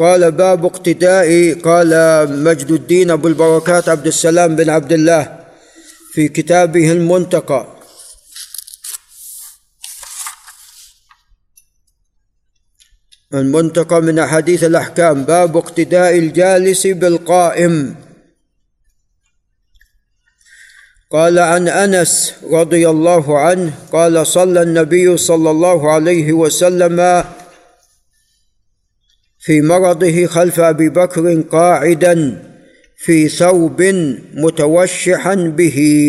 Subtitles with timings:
[0.00, 1.92] قال باب اقتداء قال
[2.44, 5.46] مجد الدين أبو البركات عبد السلام بن عبد الله
[6.12, 7.66] في كتابه المنتقى.
[13.34, 15.24] المنتقى من أحاديث الأحكام.
[15.24, 17.96] باب اقتداء الجالس بالقائم.
[21.10, 27.24] قال عن أنس رضي الله عنه قال صلى النبي صلى الله عليه وسلم
[29.40, 32.42] في مرضه خلف أبي بكر قاعدا
[32.96, 33.82] في ثوب
[34.34, 36.08] متوشحا به.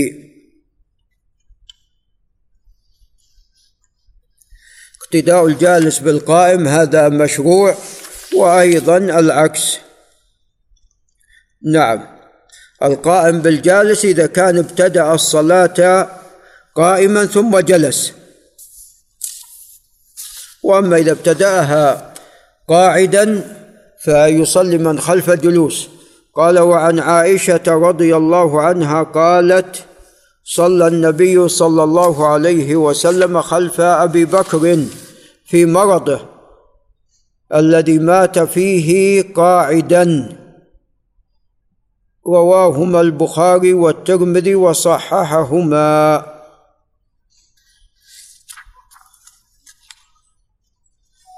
[5.02, 7.78] اقتداء الجالس بالقائم هذا مشروع
[8.36, 9.78] وأيضا العكس.
[11.64, 12.08] نعم
[12.84, 16.10] القائم بالجالس إذا كان ابتدأ الصلاة
[16.76, 18.14] قائما ثم جلس.
[20.64, 22.11] وأما إذا ابتدأها
[22.70, 23.44] قاعدا
[24.04, 25.90] فيصلي من خلف جلوس.
[26.36, 29.86] قال وعن عائشة رضي الله عنها قالت
[30.44, 34.80] صلى النبي صلى الله عليه وسلم خلف أبي بكر
[35.46, 36.20] في مرضه
[37.54, 40.38] الذي مات فيه قاعدا.
[42.28, 46.26] رواهما البخاري والترمذي وصححهما.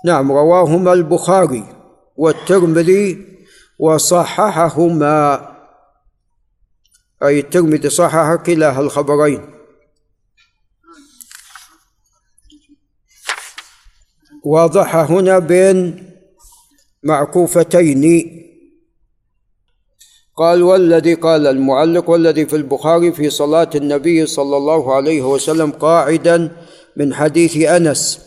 [0.06, 1.64] نعم رواهما البخاري
[2.16, 3.26] والترمذي
[3.80, 5.50] وصححهما.
[7.24, 9.42] أي الترمذي صحح كلا الخبرين.
[14.44, 16.10] واضح هنا بين
[17.04, 18.04] معكوفتين.
[20.36, 26.66] قال والذي قال المعلق والذي في البخاري في صلاة النبي صلى الله عليه وسلم قاعدا
[26.98, 28.20] من حديث أنس.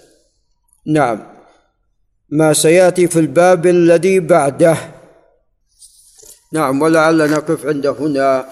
[0.86, 1.35] نعم.
[2.30, 4.77] ما سيأتي في الباب الذي بعده.
[6.52, 8.46] نعم ولعل نقف عند هنا.